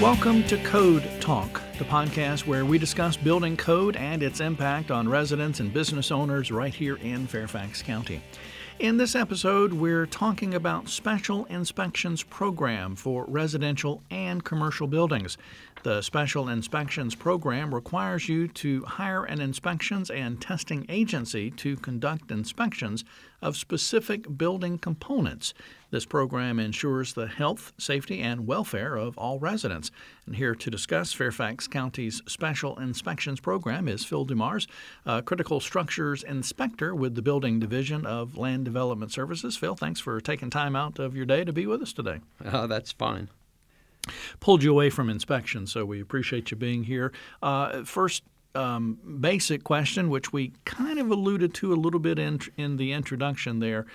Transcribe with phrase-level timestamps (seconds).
[0.00, 5.08] Welcome to Code Talk, the podcast where we discuss building code and its impact on
[5.08, 8.20] residents and business owners right here in Fairfax County.
[8.78, 15.38] In this episode, we're talking about Special Inspections Program for residential and commercial buildings.
[15.86, 22.32] The Special Inspections Program requires you to hire an inspections and testing agency to conduct
[22.32, 23.04] inspections
[23.40, 25.54] of specific building components.
[25.92, 29.92] This program ensures the health, safety, and welfare of all residents.
[30.26, 34.66] And here to discuss Fairfax County's Special Inspections Program is Phil Dumars,
[35.24, 39.56] critical structures inspector with the Building Division of Land Development Services.
[39.56, 42.18] Phil, thanks for taking time out of your day to be with us today.
[42.44, 43.28] Oh, that's fine
[44.40, 47.12] pulled you away from inspection, so we appreciate you being here.
[47.42, 48.22] Uh, first,
[48.54, 52.92] um, basic question, which we kind of alluded to a little bit in, in the
[52.92, 53.86] introduction there.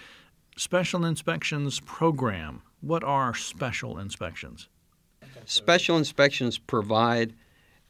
[0.56, 2.62] Special inspections program.
[2.82, 4.70] What are special inspections?
[5.46, 7.34] Special inspections provide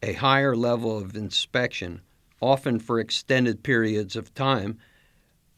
[0.01, 2.01] a higher level of inspection,
[2.39, 4.77] often for extended periods of time,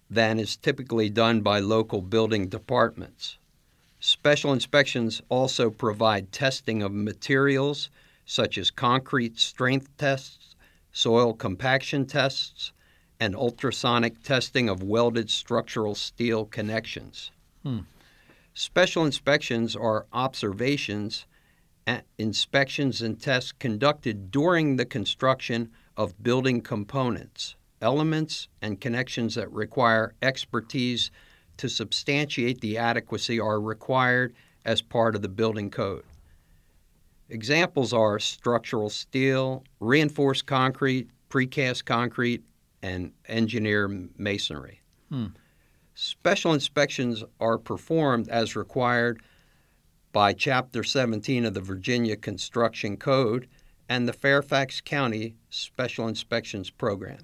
[0.10, 3.38] than is typically done by local building departments.
[4.06, 7.90] Special inspections also provide testing of materials
[8.26, 10.58] such as concrete strength tests,
[10.92, 12.74] soil compaction tests,
[13.18, 17.32] and ultrasonic testing of welded structural steel connections.
[17.64, 17.80] Hmm.
[18.54, 21.26] Special inspections are observations,
[22.18, 30.14] inspections, and tests conducted during the construction of building components, elements, and connections that require
[30.22, 31.10] expertise
[31.58, 34.34] to substantiate the adequacy are required
[34.66, 36.04] as part of the building code.
[37.30, 42.44] Examples are structural steel, reinforced concrete, precast concrete,
[42.82, 43.88] and engineer
[44.18, 44.82] masonry.
[45.10, 45.28] Hmm.
[45.96, 49.22] Special inspections are performed as required
[50.12, 53.48] by Chapter 17 of the Virginia Construction Code
[53.90, 57.20] and the Fairfax County Special Inspections Program.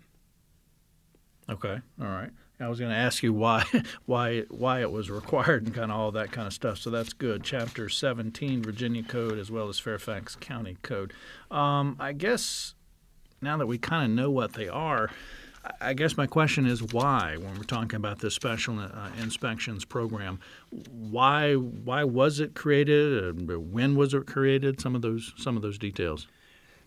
[1.49, 2.31] Okay, all right.
[2.59, 3.63] I was going to ask you why,
[4.05, 6.77] why, why it was required and kind of all that kind of stuff.
[6.77, 7.43] So that's good.
[7.43, 11.13] Chapter 17, Virginia Code, as well as Fairfax County Code.
[11.49, 12.75] Um, I guess
[13.41, 15.09] now that we kind of know what they are,
[15.81, 20.39] I guess my question is why, when we're talking about this special uh, inspections program,
[20.71, 23.49] why why was it created?
[23.71, 24.79] When was it created?
[24.79, 26.27] Some of those some of those details.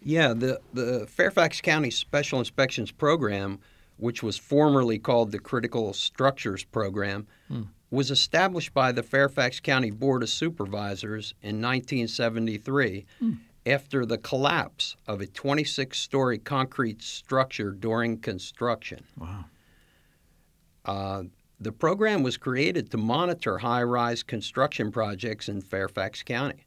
[0.03, 3.61] Yeah, the the Fairfax County Special Inspections Program
[4.03, 7.63] which was formerly called the Critical Structures Program, hmm.
[7.89, 13.33] was established by the Fairfax County Board of Supervisors in 1973 hmm.
[13.65, 19.05] after the collapse of a 26 story concrete structure during construction.
[19.17, 19.45] Wow.
[20.85, 21.23] Uh,
[21.61, 26.67] the program was created to monitor high rise construction projects in Fairfax County.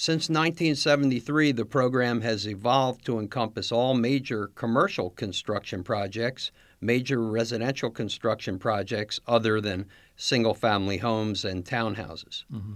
[0.00, 7.90] Since 1973, the program has evolved to encompass all major commercial construction projects, major residential
[7.90, 12.44] construction projects other than single family homes and townhouses.
[12.54, 12.74] Mm-hmm.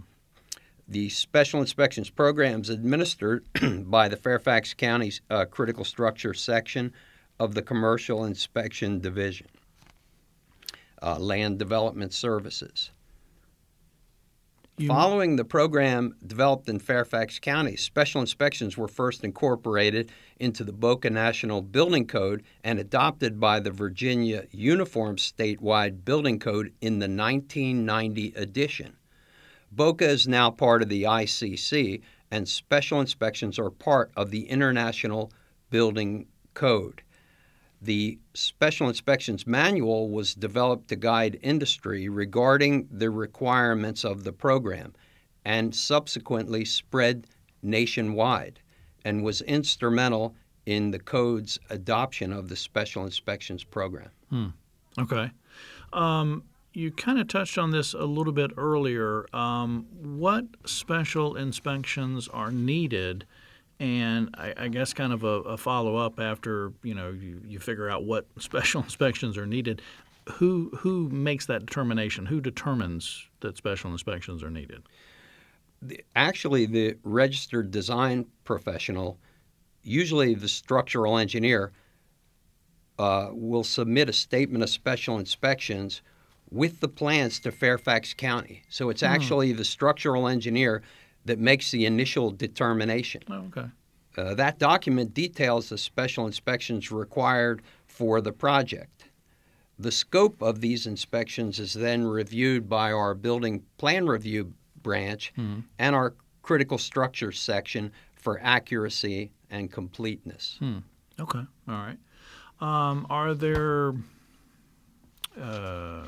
[0.88, 3.44] The Special Inspections Program is administered
[3.88, 6.92] by the Fairfax County uh, Critical Structure Section
[7.38, 9.46] of the Commercial Inspection Division,
[11.00, 12.90] uh, Land Development Services.
[14.78, 14.88] You...
[14.88, 20.10] Following the program developed in Fairfax County, special inspections were first incorporated
[20.40, 26.72] into the BOCA National Building Code and adopted by the Virginia Uniform Statewide Building Code
[26.80, 28.96] in the 1990 edition.
[29.74, 32.00] BOCA is now part of the ICC,
[32.30, 35.30] and special inspections are part of the International
[35.68, 37.02] Building Code.
[37.82, 44.94] The Special Inspections Manual was developed to guide industry regarding the requirements of the program
[45.44, 47.26] and subsequently spread
[47.60, 48.60] nationwide
[49.04, 54.10] and was instrumental in the code's adoption of the Special Inspections Program.
[54.31, 54.47] Hmm.
[54.97, 55.32] Okay.
[55.93, 59.26] Um, you kind of touched on this a little bit earlier.
[59.34, 63.26] Um, what special inspections are needed
[63.82, 67.58] and I, I, guess kind of a, a follow up after you know you, you
[67.58, 69.82] figure out what special inspections are needed.
[70.34, 72.25] Who who makes that determination?
[72.26, 74.84] Who determines that special inspections are needed?
[76.14, 79.19] Actually, the registered design professional,
[79.82, 81.73] usually the structural engineer,
[83.00, 86.02] uh, will submit a statement of special inspections
[86.52, 88.62] with the plans to Fairfax County.
[88.69, 89.08] So it's hmm.
[89.08, 90.82] actually the structural engineer
[91.24, 93.22] that makes the initial determination.
[93.28, 93.69] Oh, okay.
[94.16, 99.06] Uh, that document details the special inspections required for the project.
[99.78, 104.52] The scope of these inspections is then reviewed by our building plan review
[104.82, 105.60] branch mm-hmm.
[105.78, 110.56] and our critical structures section for accuracy and completeness.
[110.58, 110.78] Hmm.
[111.18, 111.40] Okay.
[111.68, 111.98] All right.
[112.60, 113.94] Um, are there
[115.40, 116.04] uh,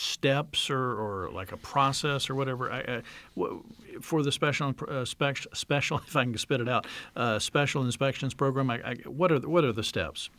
[0.00, 3.02] steps or, or like a process or whatever I, I,
[4.00, 6.86] for the special uh, spec- special if I can spit it out
[7.16, 8.70] uh, special inspections program?
[8.70, 10.30] I, what are the, what are the steps?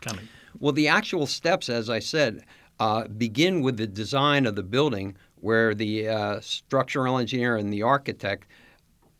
[0.00, 0.28] Kind of.
[0.58, 2.44] Well, the actual steps, as I said,
[2.78, 7.82] uh, begin with the design of the building, where the uh, structural engineer and the
[7.82, 8.46] architect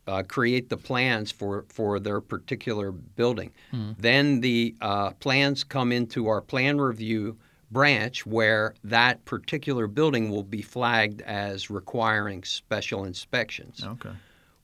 [0.07, 3.51] uh, create the plans for, for their particular building.
[3.73, 3.95] Mm.
[3.97, 7.37] Then the uh, plans come into our plan review
[7.73, 13.83] branch where that particular building will be flagged as requiring special inspections.
[13.83, 14.11] Okay.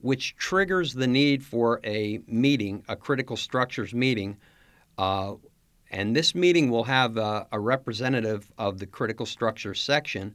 [0.00, 4.38] Which triggers the need for a meeting, a critical structures meeting.
[4.96, 5.34] Uh,
[5.90, 10.34] and this meeting will have a, a representative of the critical structure section,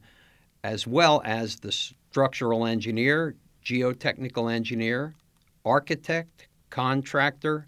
[0.62, 3.34] as well as the structural engineer,
[3.64, 5.14] geotechnical engineer,
[5.64, 7.66] architect, contractor,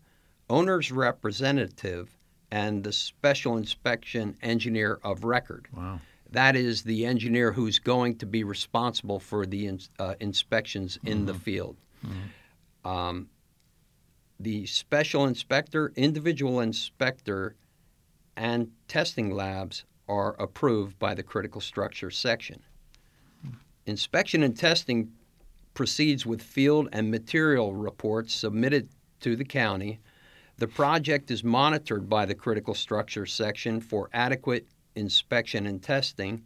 [0.50, 2.17] owner's representative,
[2.50, 5.68] and the special inspection engineer of record.
[5.74, 6.00] Wow.
[6.30, 11.18] That is the engineer who's going to be responsible for the in, uh, inspections in
[11.18, 11.26] mm-hmm.
[11.26, 11.76] the field.
[12.04, 12.88] Mm-hmm.
[12.88, 13.28] Um,
[14.40, 17.56] the special inspector, individual inspector,
[18.36, 22.62] and testing labs are approved by the critical structure section.
[23.86, 25.10] Inspection and testing
[25.72, 28.88] proceeds with field and material reports submitted
[29.20, 29.98] to the county
[30.58, 34.66] the project is monitored by the critical structure section for adequate
[34.96, 36.42] inspection and testing,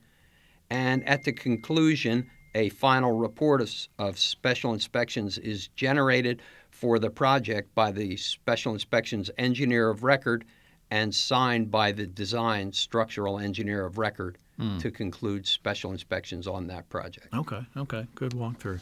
[0.70, 7.11] and at the conclusion, a final report of, of, special inspections is generated for the
[7.11, 10.44] project by the special inspections engineer of record
[10.91, 14.79] and signed by the design structural engineer of record mm.
[14.79, 17.29] to conclude special inspections on that project.
[17.35, 18.81] Okay, okay, good walkthrough.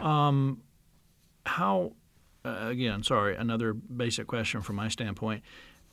[0.00, 0.62] Um,
[1.46, 1.92] how
[2.44, 5.42] uh, again, sorry, another basic question from my standpoint.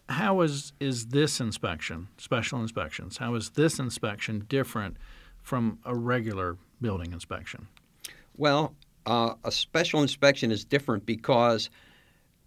[0.08, 3.18] How is is this inspection, special inspections?
[3.18, 4.98] How is this inspection different
[5.42, 7.68] from a regular building inspection?
[8.38, 8.76] Well,
[9.06, 11.70] uh, a special inspection is different because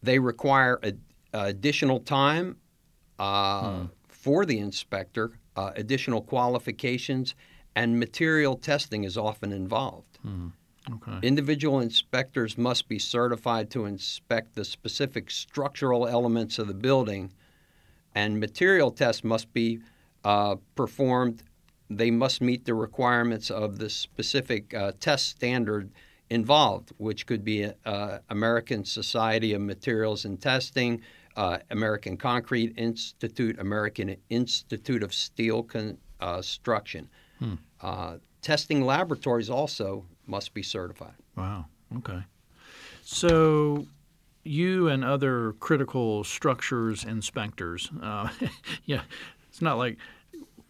[0.03, 0.93] they require a,
[1.33, 2.57] additional time
[3.19, 3.87] uh, hmm.
[4.09, 7.35] for the inspector, uh, additional qualifications,
[7.75, 10.19] and material testing is often involved.
[10.23, 10.49] Hmm.
[10.95, 11.27] Okay.
[11.27, 17.33] Individual inspectors must be certified to inspect the specific structural elements of the building,
[18.15, 19.81] and material tests must be
[20.25, 21.43] uh, performed.
[21.91, 25.91] They must meet the requirements of the specific uh, test standard
[26.31, 31.01] involved, which could be uh, American Society of Materials and Testing,
[31.37, 37.09] uh, American Concrete Institute, American Institute of Steel Construction.
[37.39, 37.55] Hmm.
[37.81, 41.15] Uh, testing laboratories also must be certified.
[41.37, 41.67] Wow.
[41.99, 42.23] Okay.
[43.03, 43.87] So
[44.45, 48.29] you and other critical structures inspectors, uh,
[48.85, 49.03] yeah,
[49.49, 49.99] it's not like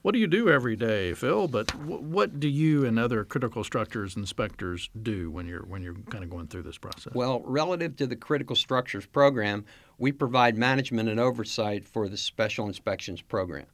[0.02, 1.48] what do you do every day, Phil?
[1.48, 5.96] But w- what do you and other critical structures inspectors do when you're when you're
[6.08, 7.14] kind of going through this process?
[7.14, 9.64] Well, relative to the critical structures program,
[9.98, 13.66] we provide management and oversight for the special inspections program.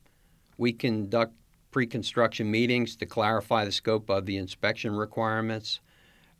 [0.56, 1.34] We conduct
[1.74, 5.80] pre-construction meetings to clarify the scope of the inspection requirements.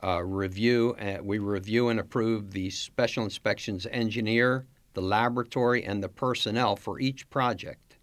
[0.01, 6.09] Uh, review, uh, we review and approve the special inspections engineer, the laboratory, and the
[6.09, 7.97] personnel for each project.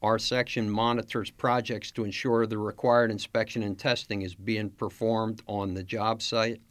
[0.00, 5.74] Our section monitors projects to ensure the required inspection and testing is being performed on
[5.74, 6.62] the job site.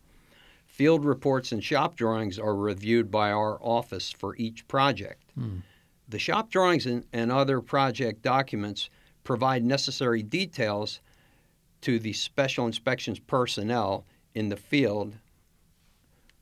[0.66, 5.30] Field reports and shop drawings are reviewed by our office for each project.
[5.36, 5.58] Hmm.
[6.10, 8.90] The shop drawings and, and other project documents
[9.24, 11.00] provide necessary details
[11.82, 15.16] to the special inspections personnel in the field.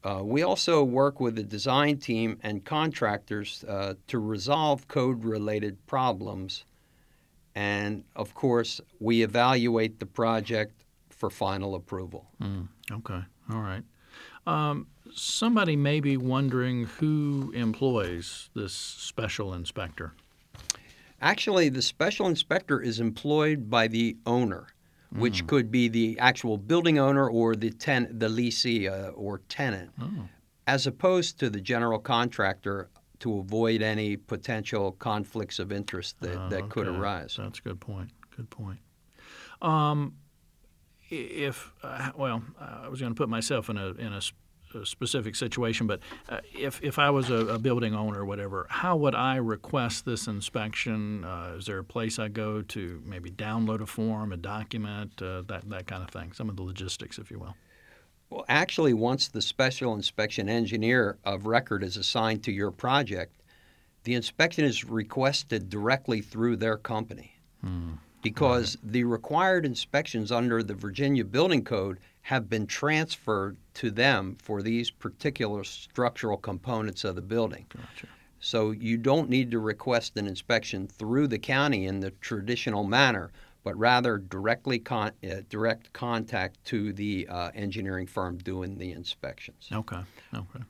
[0.04, 5.86] Uh, we also work with the design team and contractors uh, to resolve code related
[5.86, 6.66] problems.
[7.54, 12.28] And of course, we evaluate the project for final approval.
[12.42, 13.22] Mm, okay,
[13.52, 13.84] all right.
[14.48, 20.14] Um, somebody may be wondering who employs this special inspector.
[21.22, 24.68] Actually, the special inspector is employed by the owner,
[25.13, 25.20] mm.
[25.20, 29.92] which could be the actual building owner or the ten, the leasee uh, or tenant,
[30.01, 30.28] oh.
[30.66, 36.50] as opposed to the general contractor to avoid any potential conflicts of interest that, uh,
[36.50, 36.70] that okay.
[36.70, 37.36] could arise.
[37.38, 38.10] That's a good point.
[38.36, 38.80] Good point.
[39.62, 40.16] Um,
[41.12, 44.22] if uh, well, I was going to put myself in a in a
[44.86, 46.00] specific situation, but
[46.30, 50.06] uh, if, if I was a, a, building owner or whatever, how would I request
[50.06, 51.24] this inspection?
[51.24, 55.44] Uh, is there a place I go to maybe download a form, a document, uh,
[55.48, 56.34] that, that kind of thing?
[56.34, 57.56] Some of the logistics, if you will.
[58.30, 63.42] Well, actually, once the special inspection engineer of record is assigned to your project,
[64.04, 67.36] the inspection is requested directly through their company.
[67.62, 67.94] Hmm.
[68.22, 74.62] Because the required inspections under the Virginia Building Code have been transferred to them for
[74.62, 77.66] these particular structural components of the building.
[77.70, 78.08] Gotcha.
[78.40, 83.32] So you don't need to request an inspection through the county in the traditional manner,
[83.63, 89.70] but rather directly con- uh, direct contact to the uh, engineering firm doing the inspections.
[89.72, 90.01] Okay.
[90.34, 90.63] Okay.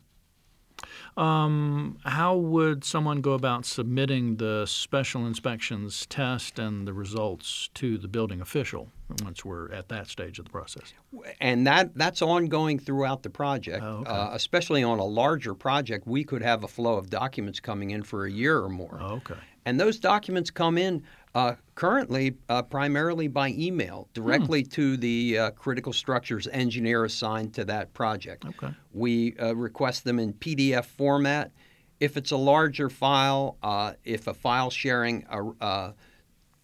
[1.17, 7.97] Um, how would someone go about submitting the special inspections test and the results to
[7.97, 8.89] the building official
[9.23, 10.93] once we're at that stage of the process?
[11.39, 14.09] And that that's ongoing throughout the project, Oh, okay.
[14.09, 16.07] uh, especially on a larger project.
[16.07, 18.97] We could have a flow of documents coming in for a year or more.
[19.01, 19.35] Oh, okay.
[19.65, 25.51] And those documents come in uh, currently uh, primarily by email directly to the uh,
[25.51, 28.45] critical structures engineer assigned to that project.
[28.45, 28.73] Okay.
[28.91, 31.51] We uh, request them in PDF format.
[31.99, 35.91] If it's a larger file, uh, if a file sharing uh, uh,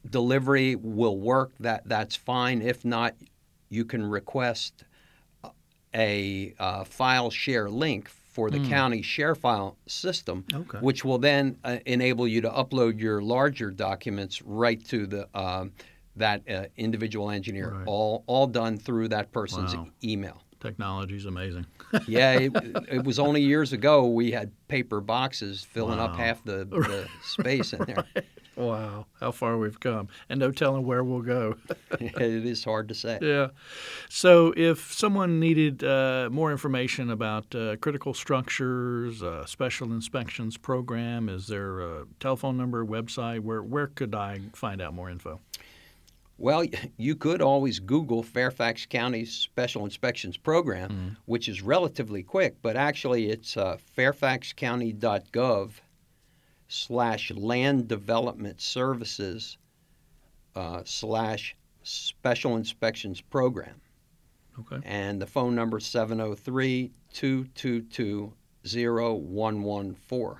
[0.09, 2.61] delivery will work, that that's fine.
[2.61, 3.15] If not,
[3.69, 4.83] you can request
[5.95, 10.77] a uh, file share link for the county share file system, Okay.
[10.77, 15.71] which will then uh, enable you to upload your larger documents right to the um,
[16.17, 17.71] that uh, individual engineer.
[17.71, 17.87] Right.
[17.87, 19.87] All all done through that person's Wow.
[20.03, 20.43] email.
[20.59, 21.65] Technology's amazing.
[22.07, 22.51] Yeah, it,
[22.97, 27.73] it was only years ago we had paper boxes filling up half the, the space
[27.73, 28.05] in there.
[28.57, 31.55] Wow, how far we've come, and no telling where we'll go.
[31.99, 33.19] it is hard to say.
[33.21, 33.49] yeah.
[34.09, 41.29] So, if someone needed uh, more information about uh, critical structures, uh, special inspections program,
[41.29, 43.41] is there a telephone number, website?
[43.41, 45.39] Where where could I find out more info?
[46.39, 46.65] Well,
[46.97, 51.09] you could always Google Fairfax County's Special Inspections Program, Mm-hmm.
[51.25, 55.71] which is relatively quick, but actually it's uh, fairfaxcounty.gov
[56.67, 59.57] slash land development services
[60.55, 63.81] uh, slash special inspections program.
[64.59, 64.79] Okay.
[64.83, 68.33] And the phone number is 703 222
[68.65, 70.37] 0114.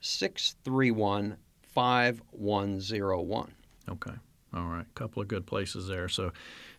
[0.00, 3.52] 631 5101.
[3.88, 4.12] Okay.
[4.54, 4.86] All right.
[4.88, 6.08] A couple of good places there.
[6.08, 6.32] So,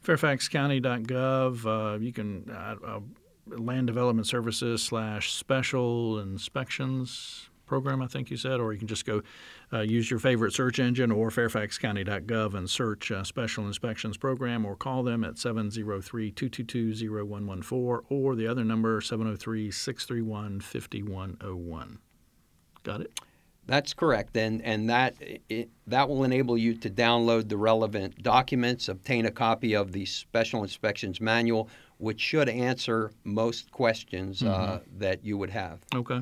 [0.03, 1.65] fairfaxcounty.gov.
[1.65, 2.99] Uh, you can uh, uh,
[3.47, 8.01] land development services slash special inspections program.
[8.01, 9.21] I think you said, or you can just go
[9.71, 14.75] uh, use your favorite search engine or fairfaxcounty.gov and search uh, special inspections program, or
[14.75, 21.97] call them at 703-222-0114 or the other number 703-631-5101.
[22.83, 23.19] Got it.
[23.71, 25.15] That's correct, and and that
[25.47, 30.05] it, that will enable you to download the relevant documents, obtain a copy of the
[30.05, 35.79] Special Inspections Manual, which should answer most questions uh, that you would have.
[35.95, 36.21] Okay.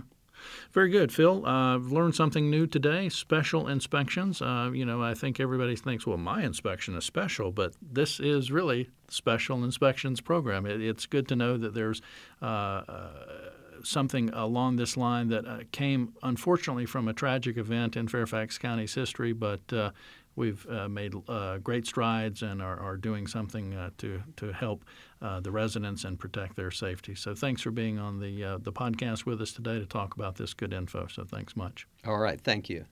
[0.72, 1.44] Very good, Phil.
[1.44, 3.10] Uh, I've learned something new today.
[3.10, 4.44] Special inspections.
[4.44, 8.52] Uh, you know, I think everybody thinks, well, my inspection is special, but this is
[8.52, 10.68] really special inspections program.
[10.68, 12.02] It, it's good to know that there's
[12.44, 13.10] uh, uh,
[13.84, 18.94] something along this line that uh, came, unfortunately, from a tragic event in Fairfax County's
[18.94, 19.92] history, but uh,
[20.36, 24.86] we've uh, made uh, great strides and are, are doing something uh, to to help
[25.42, 27.14] the residents and protect their safety.
[27.14, 30.54] So thanks for being on the the podcast with us today to talk about this
[30.54, 31.08] good info.
[31.08, 31.88] So thanks much.
[32.06, 32.86] All right, thank you.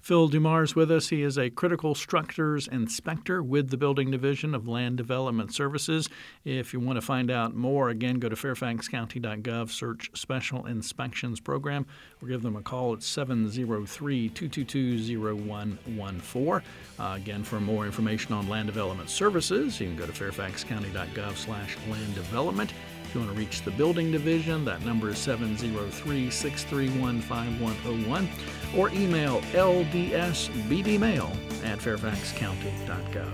[0.00, 1.08] Phil Dumars is with us.
[1.10, 6.08] He is a critical structures inspector with the Building Division of Land Development Services.
[6.44, 11.86] If you want to find out more, again, go to fairfaxcounty.gov, search Special Inspections Program,
[12.22, 16.66] or give them a call at 703 222 0114.
[16.98, 21.76] Uh, Again, for more information on land development services, you can go to fairfaxcounty.gov slash
[21.88, 22.72] land development.
[23.10, 28.28] If you want to reach the building division, that number is 703 631 5101
[28.76, 31.26] or email ldsbdmail
[31.64, 33.32] at fairfaxcounty.gov.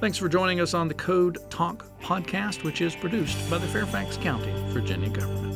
[0.00, 4.16] Thanks for joining us on the Code Talk podcast, which is produced by the Fairfax
[4.16, 5.53] County, Virginia government.